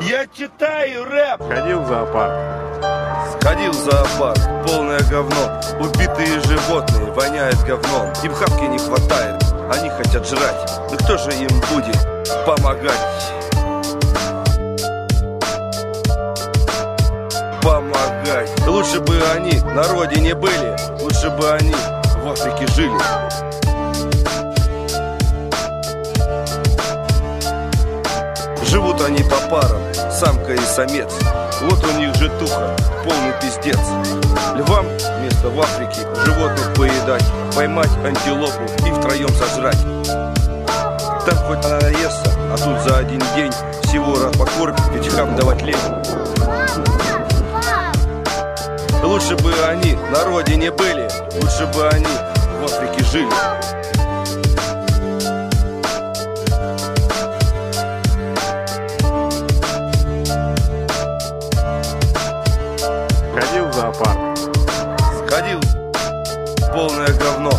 Я 0.00 0.26
читаю 0.26 1.04
рэп. 1.04 1.42
Ходил 1.46 1.80
в 1.80 1.86
зоопарк. 1.86 2.32
Сходил 3.40 3.72
в 3.72 3.74
зоопарк, 3.74 4.38
полное 4.66 5.00
говно. 5.10 5.60
Убитые 5.80 6.40
животные, 6.40 7.12
воняет 7.12 7.58
говном. 7.64 8.10
Им 8.22 8.34
хапки 8.34 8.64
не 8.64 8.78
хватает, 8.78 9.42
они 9.74 9.90
хотят 9.90 10.26
жрать. 10.26 10.80
Да 10.90 10.96
кто 10.96 11.18
же 11.18 11.30
им 11.32 11.48
будет 11.70 11.98
помогать? 12.46 12.92
Помогать. 17.62 18.66
Лучше 18.66 19.00
бы 19.00 19.20
они 19.34 19.60
на 19.74 19.82
родине 19.88 20.34
были, 20.34 20.76
лучше 21.02 21.28
бы 21.30 21.50
они 21.50 21.74
в 22.22 22.28
Африке 22.30 22.66
жили. 22.74 22.98
Живут 28.74 29.00
они 29.02 29.22
по 29.22 29.36
парам, 29.48 29.80
самка 30.10 30.52
и 30.52 30.58
самец. 30.58 31.08
Вот 31.60 31.84
у 31.84 31.96
них 31.96 32.12
же 32.16 32.28
туха, 32.40 32.74
полный 33.04 33.32
пиздец. 33.40 33.78
Львам 34.56 34.84
вместо 35.20 35.48
в 35.48 35.60
Африке 35.60 36.00
животных 36.24 36.74
поедать, 36.74 37.24
поймать 37.54 37.96
антилопу 38.04 38.64
и 38.84 38.90
втроем 38.90 39.28
сожрать. 39.28 39.78
Там 40.04 41.38
хоть 41.46 41.64
она 41.64 41.78
наестся, 41.82 42.32
а 42.52 42.56
тут 42.56 42.80
за 42.80 42.98
один 42.98 43.22
день 43.36 43.52
всего 43.84 44.20
раз 44.20 44.36
покормить, 44.36 44.82
ведь 44.92 45.08
хам 45.08 45.36
давать 45.36 45.62
лень. 45.62 45.76
Лучше 49.04 49.36
бы 49.36 49.52
они 49.68 49.96
на 50.10 50.24
родине 50.24 50.72
были, 50.72 51.08
лучше 51.40 51.64
бы 51.76 51.86
они 51.90 52.08
в 52.60 52.64
Африке 52.64 53.04
жили. 53.04 53.30
Ходил 63.34 63.66
в 63.66 63.72
зоопарк. 63.72 64.38
Сходил, 65.26 65.60
полное 66.72 67.12
говно. 67.18 67.50